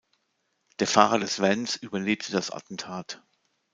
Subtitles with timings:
[0.79, 3.21] Der Fahrer des Vans überlebte das Attentat.